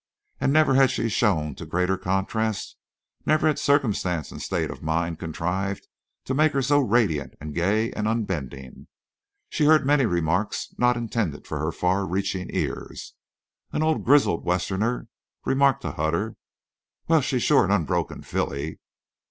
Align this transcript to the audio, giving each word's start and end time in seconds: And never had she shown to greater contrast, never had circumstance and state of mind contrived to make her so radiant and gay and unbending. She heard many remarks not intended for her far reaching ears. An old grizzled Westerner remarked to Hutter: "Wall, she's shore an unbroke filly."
And 0.39 0.51
never 0.51 0.73
had 0.73 0.89
she 0.89 1.09
shown 1.09 1.53
to 1.53 1.63
greater 1.67 1.95
contrast, 1.95 2.75
never 3.23 3.45
had 3.45 3.59
circumstance 3.59 4.31
and 4.31 4.41
state 4.41 4.71
of 4.71 4.81
mind 4.81 5.19
contrived 5.19 5.87
to 6.25 6.33
make 6.33 6.53
her 6.53 6.63
so 6.63 6.79
radiant 6.79 7.35
and 7.39 7.53
gay 7.53 7.91
and 7.91 8.07
unbending. 8.07 8.87
She 9.49 9.65
heard 9.65 9.85
many 9.85 10.07
remarks 10.07 10.73
not 10.79 10.97
intended 10.97 11.45
for 11.45 11.59
her 11.59 11.71
far 11.71 12.07
reaching 12.07 12.49
ears. 12.51 13.13
An 13.71 13.83
old 13.83 14.03
grizzled 14.03 14.43
Westerner 14.43 15.07
remarked 15.45 15.83
to 15.83 15.91
Hutter: 15.91 16.35
"Wall, 17.07 17.21
she's 17.21 17.43
shore 17.43 17.63
an 17.65 17.69
unbroke 17.69 18.11
filly." 18.23 18.79